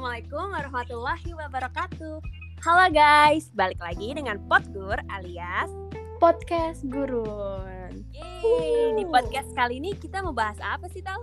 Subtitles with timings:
[0.00, 2.24] Assalamualaikum warahmatullahi wabarakatuh.
[2.64, 5.68] Halo guys, balik lagi dengan Potgur alias
[6.16, 8.08] Podcast Gurun.
[8.08, 11.20] Yeay, di podcast kali ini kita mau bahas apa sih Tal?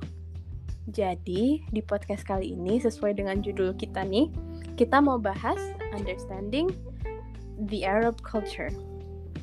[0.93, 4.29] Jadi, di podcast kali ini sesuai dengan judul kita nih,
[4.77, 5.57] kita mau bahas
[5.97, 6.69] understanding
[7.57, 8.69] the Arab culture.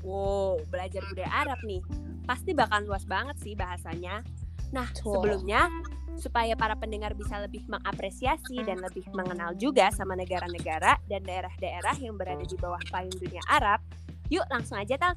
[0.06, 1.82] Wow, belajar budaya Arab nih.
[2.22, 4.22] Pasti bakal luas banget sih bahasanya.
[4.70, 5.18] Nah, Betul.
[5.18, 5.66] sebelumnya
[6.18, 12.14] supaya para pendengar bisa lebih mengapresiasi dan lebih mengenal juga sama negara-negara dan daerah-daerah yang
[12.14, 13.82] berada di bawah payung dunia Arab,
[14.30, 15.14] yuk langsung aja Tal.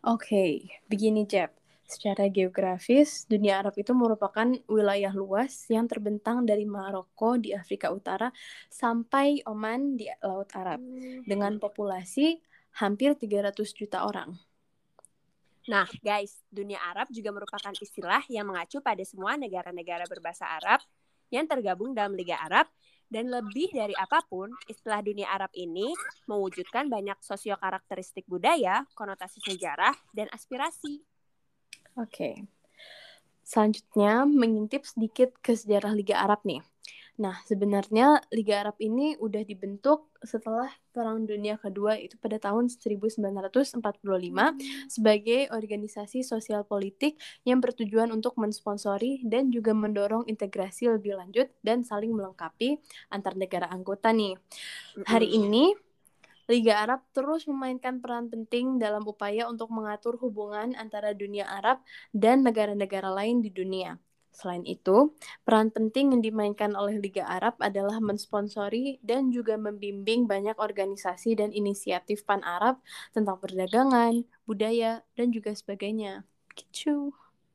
[0.00, 1.52] Oke, begini Jeb.
[1.90, 8.30] Secara geografis, dunia Arab itu merupakan wilayah luas yang terbentang dari Maroko di Afrika Utara
[8.70, 10.78] sampai Oman di Laut Arab
[11.26, 12.38] dengan populasi
[12.78, 14.49] hampir 300 juta orang.
[15.70, 20.82] Nah, guys, dunia Arab juga merupakan istilah yang mengacu pada semua negara-negara berbahasa Arab
[21.30, 22.66] yang tergabung dalam Liga Arab
[23.06, 25.94] dan lebih dari apa pun, istilah dunia Arab ini
[26.26, 31.06] mewujudkan banyak sosio-karakteristik budaya, konotasi sejarah, dan aspirasi.
[31.94, 32.50] Oke.
[33.46, 36.66] Selanjutnya mengintip sedikit ke sejarah Liga Arab nih.
[37.20, 43.76] Nah, sebenarnya Liga Arab ini udah dibentuk setelah Perang Dunia Kedua itu pada tahun 1945
[44.88, 51.84] sebagai organisasi sosial politik yang bertujuan untuk mensponsori dan juga mendorong integrasi lebih lanjut dan
[51.84, 52.80] saling melengkapi
[53.12, 54.40] antar negara anggota nih.
[55.04, 55.76] Hari ini
[56.48, 61.84] Liga Arab terus memainkan peran penting dalam upaya untuk mengatur hubungan antara dunia Arab
[62.16, 64.00] dan negara-negara lain di dunia.
[64.30, 70.54] Selain itu, peran penting yang dimainkan oleh Liga Arab adalah mensponsori dan juga membimbing banyak
[70.56, 72.78] organisasi dan inisiatif pan-Arab
[73.10, 76.22] tentang perdagangan, budaya, dan juga sebagainya.
[76.54, 77.10] Gitu.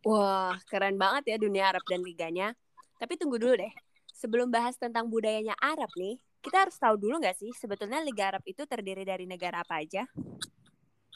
[0.06, 2.54] Wah, keren banget ya dunia Arab dan liganya.
[3.00, 3.74] Tapi tunggu dulu deh.
[4.14, 8.46] Sebelum bahas tentang budayanya Arab nih, kita harus tahu dulu nggak sih sebetulnya Liga Arab
[8.46, 10.06] itu terdiri dari negara apa aja?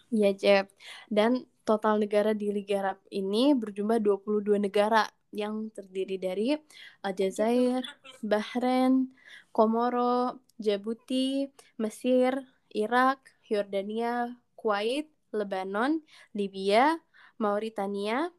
[0.09, 0.65] Iya, Jeb.
[1.05, 6.57] Dan total negara di Liga Arab ini berjumlah 22 negara yang terdiri dari
[7.05, 7.85] Aljazair,
[8.21, 9.13] Bahrain,
[9.53, 12.35] Komoro, Djibouti, Mesir,
[12.73, 16.01] Irak, Yordania, Kuwait, Lebanon,
[16.33, 16.97] Libya,
[17.39, 18.29] Mauritania,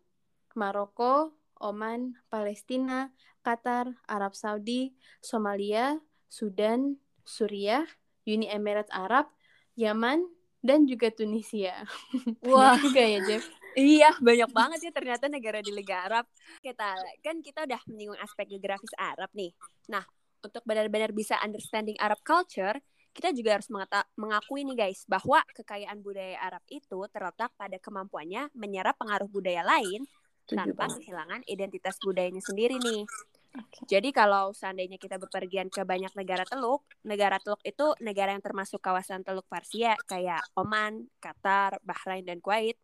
[0.55, 7.85] Maroko, Oman, Palestina, Qatar, Arab Saudi, Somalia, Sudan, Suriah,
[8.29, 9.33] Uni Emirat Arab,
[9.77, 10.29] Yaman,
[10.61, 11.89] dan juga Tunisia.
[12.45, 12.77] Wah.
[12.77, 13.45] Banyak juga ya, Jeff.
[13.79, 16.25] Iya, banyak banget ya ternyata negara di Liga Arab.
[16.59, 19.55] Kita kan kita udah menyinggung aspek geografis Arab nih.
[19.91, 20.03] Nah,
[20.43, 22.79] untuk benar-benar bisa understanding Arab culture,
[23.11, 28.55] kita juga harus mengata- mengakui nih guys bahwa kekayaan budaya Arab itu terletak pada kemampuannya
[28.55, 30.07] menyerap pengaruh budaya lain
[30.47, 33.07] tanpa kehilangan identitas budayanya sendiri nih.
[33.51, 33.83] Oke.
[33.91, 38.79] Jadi kalau seandainya kita bepergian ke banyak negara teluk, negara teluk itu negara yang termasuk
[38.79, 42.79] kawasan teluk Persia kayak Oman, Qatar, Bahrain, dan Kuwait.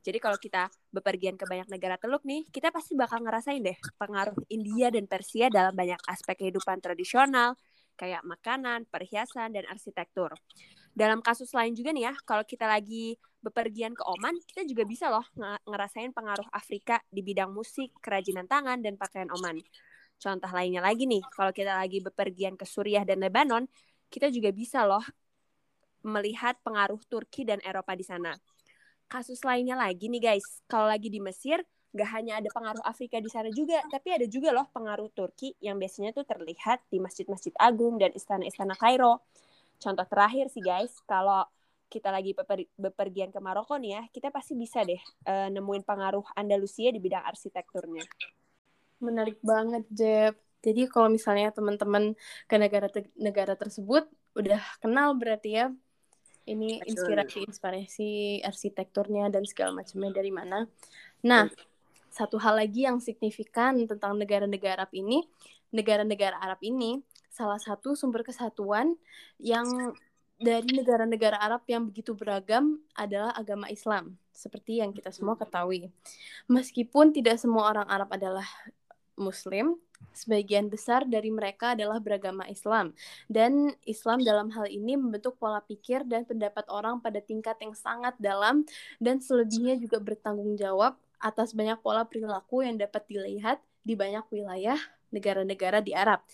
[0.00, 4.36] Jadi kalau kita bepergian ke banyak negara teluk nih, kita pasti bakal ngerasain deh pengaruh
[4.48, 7.52] India dan Persia dalam banyak aspek kehidupan tradisional,
[8.00, 10.32] kayak makanan, perhiasan, dan arsitektur.
[10.96, 15.12] Dalam kasus lain juga nih ya, kalau kita lagi bepergian ke Oman, kita juga bisa
[15.12, 19.60] loh nge- ngerasain pengaruh Afrika di bidang musik, kerajinan tangan, dan pakaian Oman.
[20.20, 23.64] Contoh lainnya lagi nih, kalau kita lagi bepergian ke Suriah dan Lebanon,
[24.12, 25.04] kita juga bisa loh
[26.04, 28.32] melihat pengaruh Turki dan Eropa di sana.
[29.10, 31.58] Kasus lainnya lagi nih guys, kalau lagi di Mesir,
[31.90, 35.82] gak hanya ada pengaruh Afrika di sana juga, tapi ada juga loh pengaruh Turki yang
[35.82, 39.26] biasanya tuh terlihat di masjid-masjid agung dan istana-istana Kairo.
[39.82, 41.42] Contoh terakhir sih guys, kalau
[41.90, 46.22] kita lagi beper- bepergian ke Maroko nih ya, kita pasti bisa deh eh, nemuin pengaruh
[46.38, 48.06] Andalusia di bidang arsitekturnya.
[49.02, 50.38] Menarik banget, Jeb.
[50.62, 52.14] Jadi kalau misalnya teman-teman
[52.46, 54.06] ke negara te- negara tersebut
[54.38, 55.66] udah kenal berarti ya
[56.50, 60.66] ini inspirasi-inspirasi arsitekturnya dan segala macamnya dari mana.
[61.22, 61.46] Nah,
[62.10, 65.22] satu hal lagi yang signifikan tentang negara-negara Arab ini,
[65.70, 66.98] negara-negara Arab ini
[67.30, 68.98] salah satu sumber kesatuan
[69.38, 69.94] yang
[70.40, 75.92] dari negara-negara Arab yang begitu beragam adalah agama Islam, seperti yang kita semua ketahui.
[76.48, 78.48] Meskipun tidak semua orang Arab adalah
[79.20, 79.76] Muslim,
[80.12, 82.92] sebagian besar dari mereka adalah beragama Islam.
[83.30, 88.16] Dan Islam dalam hal ini membentuk pola pikir dan pendapat orang pada tingkat yang sangat
[88.20, 88.66] dalam
[89.00, 94.80] dan selebihnya juga bertanggung jawab atas banyak pola perilaku yang dapat dilihat di banyak wilayah
[95.12, 96.24] negara-negara di Arab.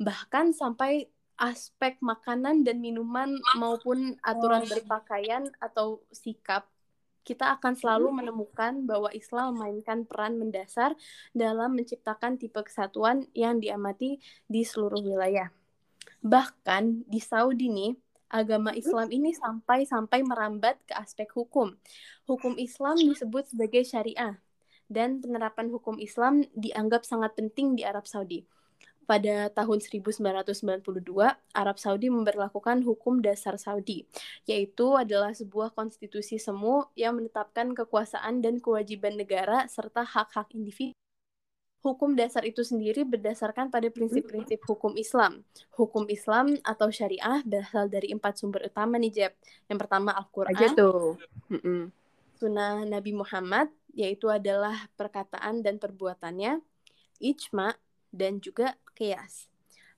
[0.00, 1.08] Bahkan sampai
[1.40, 6.68] aspek makanan dan minuman maupun aturan berpakaian atau sikap
[7.22, 10.96] kita akan selalu menemukan bahwa Islam memainkan peran mendasar
[11.36, 14.18] dalam menciptakan tipe kesatuan yang diamati
[14.48, 15.52] di seluruh wilayah.
[16.20, 17.92] Bahkan di Saudi nih,
[18.30, 21.74] agama Islam ini sampai-sampai merambat ke aspek hukum.
[22.28, 24.38] Hukum Islam disebut sebagai syariah
[24.90, 28.42] dan penerapan hukum Islam dianggap sangat penting di Arab Saudi
[29.10, 30.22] pada tahun 1992,
[31.50, 34.06] Arab Saudi memperlakukan hukum dasar Saudi,
[34.46, 40.94] yaitu adalah sebuah konstitusi semu yang menetapkan kekuasaan dan kewajiban negara serta hak-hak individu.
[41.82, 45.42] Hukum dasar itu sendiri berdasarkan pada prinsip-prinsip hukum Islam.
[45.74, 49.32] Hukum Islam atau syariah berasal dari empat sumber utama nih, Jeb.
[49.66, 50.54] Yang pertama Al-Quran,
[52.38, 56.60] Sunnah Nabi Muhammad, yaitu adalah perkataan dan perbuatannya,
[57.18, 57.72] ijma,
[58.14, 59.50] dan juga kias.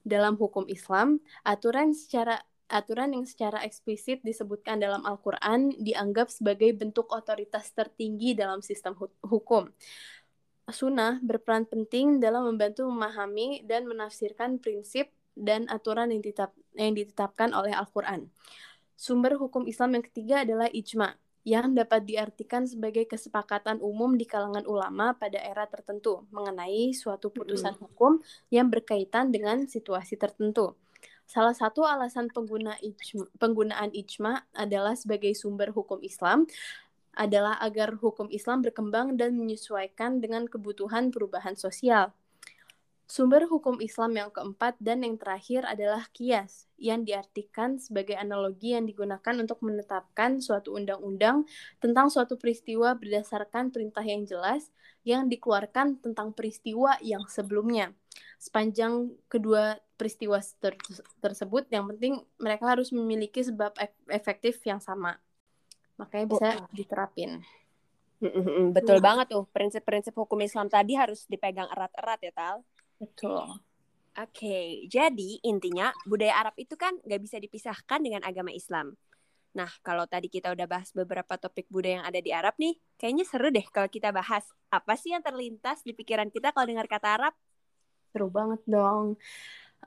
[0.02, 2.40] Dalam hukum Islam, aturan secara
[2.72, 9.68] aturan yang secara eksplisit disebutkan dalam Al-Qur'an dianggap sebagai bentuk otoritas tertinggi dalam sistem hukum.
[10.72, 16.24] Sunnah berperan penting dalam membantu memahami dan menafsirkan prinsip dan aturan yang,
[16.72, 18.32] yang ditetapkan oleh Al-Quran.
[18.96, 24.62] Sumber hukum Islam yang ketiga adalah ijma, yang dapat diartikan sebagai kesepakatan umum di kalangan
[24.62, 28.22] ulama pada era tertentu mengenai suatu putusan hukum
[28.54, 30.78] yang berkaitan dengan situasi tertentu.
[31.26, 36.46] Salah satu alasan pengguna ijma, penggunaan ijma adalah sebagai sumber hukum Islam
[37.12, 42.14] adalah agar hukum Islam berkembang dan menyesuaikan dengan kebutuhan perubahan sosial.
[43.04, 48.88] Sumber hukum Islam yang keempat dan yang terakhir adalah kias, yang diartikan sebagai analogi yang
[48.88, 51.44] digunakan untuk menetapkan suatu undang-undang
[51.76, 54.72] tentang suatu peristiwa berdasarkan perintah yang jelas
[55.04, 57.92] yang dikeluarkan tentang peristiwa yang sebelumnya.
[58.40, 60.74] Sepanjang kedua peristiwa ter
[61.22, 63.76] tersebut, yang penting mereka harus memiliki sebab
[64.10, 65.20] efektif yang sama.
[66.00, 67.44] Makanya bisa diterapin.
[68.72, 72.56] Betul banget tuh, prinsip-prinsip hukum Islam tadi harus dipegang erat-erat ya, Tal.
[73.02, 73.58] Betul.
[74.12, 78.94] Oke, okay, jadi intinya budaya Arab itu kan gak bisa dipisahkan dengan agama Islam.
[79.52, 83.24] Nah, kalau tadi kita udah bahas beberapa topik budaya yang ada di Arab nih, kayaknya
[83.24, 87.08] seru deh kalau kita bahas apa sih yang terlintas di pikiran kita kalau dengar kata
[87.20, 87.34] Arab?
[88.12, 89.16] Seru banget dong.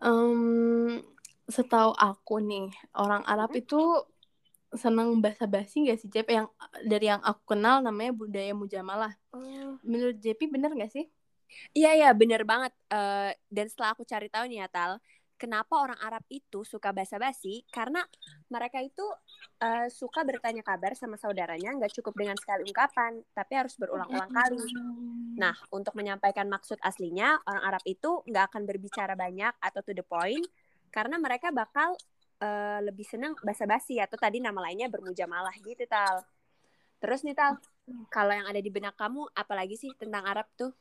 [0.01, 1.01] Um,
[1.45, 3.61] setahu aku nih, orang Arab hmm?
[3.61, 3.81] itu
[4.73, 6.29] senang basa-basi gak sih, Jep?
[6.29, 6.49] Yang
[6.81, 9.13] dari yang aku kenal namanya budaya mujamalah.
[9.31, 9.77] Oh.
[9.81, 11.05] Menurut Jepi bener gak sih?
[11.75, 12.73] Iya iya bener banget.
[12.87, 14.91] Uh, dan setelah aku cari tahu nih ya Tal,
[15.35, 17.67] kenapa orang Arab itu suka basa-basi?
[17.67, 17.99] Karena
[18.47, 19.03] mereka itu
[19.59, 24.63] uh, suka bertanya kabar sama saudaranya nggak cukup dengan sekali ungkapan, tapi harus berulang-ulang kali.
[25.35, 30.05] Nah, untuk menyampaikan maksud aslinya, orang Arab itu nggak akan berbicara banyak atau to the
[30.07, 30.47] point,
[30.87, 31.99] karena mereka bakal
[32.39, 36.23] uh, lebih senang basa-basi atau tadi nama lainnya bermujamalah gitu Tal.
[37.03, 37.59] Terus nih Tal,
[38.07, 40.71] kalau yang ada di benak kamu, apalagi sih tentang Arab tuh?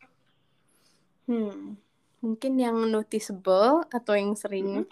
[1.25, 1.79] Hmm,
[2.21, 4.89] mungkin yang noticeable atau yang sering hmm.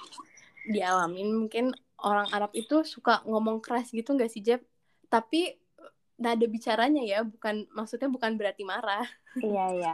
[0.69, 4.65] dialamin mungkin orang Arab itu suka ngomong keras gitu nggak sih Jeb?
[5.13, 5.55] Tapi
[6.17, 9.05] nada bicaranya ya, bukan maksudnya bukan berarti marah.
[9.41, 9.93] Iya iya,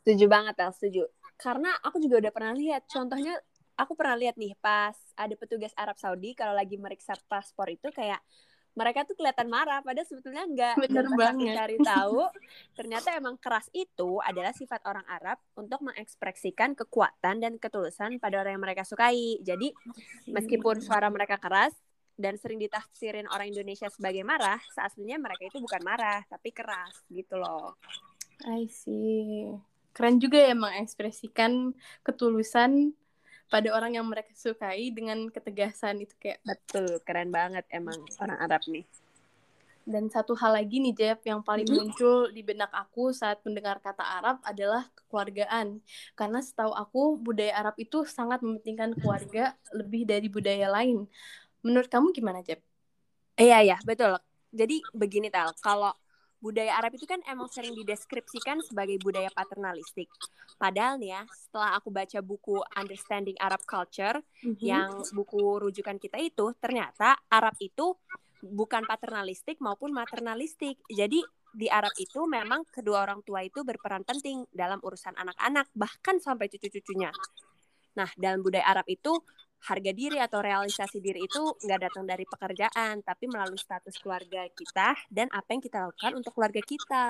[0.00, 1.02] setuju banget El, setuju.
[1.38, 3.38] Karena aku juga udah pernah lihat, contohnya
[3.78, 8.18] aku pernah lihat nih pas ada petugas Arab Saudi kalau lagi meriksa paspor itu kayak
[8.76, 11.54] mereka tuh kelihatan marah padahal sebetulnya enggak bener banget.
[11.56, 12.22] cari tahu.
[12.78, 18.54] Ternyata emang keras itu adalah sifat orang Arab untuk mengekspresikan kekuatan dan ketulusan pada orang
[18.58, 19.42] yang mereka sukai.
[19.42, 19.74] Jadi
[20.30, 21.74] meskipun suara mereka keras
[22.18, 27.38] dan sering ditafsirin orang Indonesia sebagai marah seaslinya mereka itu bukan marah tapi keras gitu
[27.38, 27.78] loh.
[28.46, 29.54] I see.
[29.94, 31.74] Keren juga ya mengekspresikan
[32.06, 32.94] ketulusan
[33.48, 38.62] pada orang yang mereka sukai dengan ketegasan itu kayak betul keren banget emang orang Arab
[38.68, 38.84] nih.
[39.88, 41.88] Dan satu hal lagi nih Jeff yang paling mm -hmm.
[41.88, 45.80] muncul di benak aku saat mendengar kata Arab adalah kekeluargaan.
[46.12, 51.08] Karena setahu aku budaya Arab itu sangat mementingkan keluarga lebih dari budaya lain.
[51.64, 52.60] Menurut kamu gimana Jeff?
[53.40, 54.20] Iya iya betul.
[54.52, 55.56] Jadi begini tal.
[55.56, 55.96] Kalau
[56.38, 60.06] budaya Arab itu kan emang sering dideskripsikan sebagai budaya paternalistik.
[60.54, 64.62] Padahal nih ya, setelah aku baca buku Understanding Arab Culture mm-hmm.
[64.62, 67.98] yang buku rujukan kita itu, ternyata Arab itu
[68.42, 70.78] bukan paternalistik maupun maternalistik.
[70.86, 71.22] Jadi
[71.58, 76.46] di Arab itu memang kedua orang tua itu berperan penting dalam urusan anak-anak bahkan sampai
[76.46, 77.10] cucu-cucunya.
[77.98, 79.10] Nah, dalam budaya Arab itu
[79.64, 84.94] harga diri atau realisasi diri itu nggak datang dari pekerjaan, tapi melalui status keluarga kita
[85.10, 87.04] dan apa yang kita lakukan untuk keluarga kita.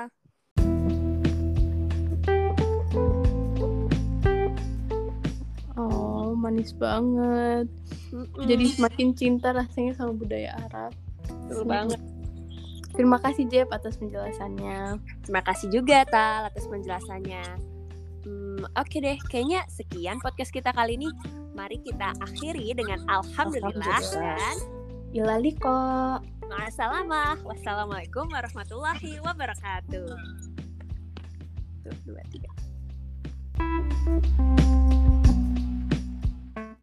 [5.78, 7.68] Oh, manis banget.
[8.10, 8.46] Mm -mm.
[8.48, 10.92] Jadi semakin cinta rasanya sama budaya Arab.
[11.28, 12.00] Betul banget.
[12.98, 14.98] Terima kasih Jeb atas penjelasannya.
[15.22, 17.44] Terima kasih juga Tal atas penjelasannya.
[18.26, 21.08] Hmm, Oke deh, kayaknya sekian podcast kita kali ini.
[21.58, 24.38] Mari kita akhiri dengan alhamdulillah, Alhamdulillah.
[24.38, 24.56] dan
[25.10, 25.78] Ilaliko.
[26.48, 27.42] ma'asalamah.
[27.42, 30.06] Wassalamualaikum warahmatullahi wabarakatuh.
[31.82, 32.52] Tuh, dua, tiga.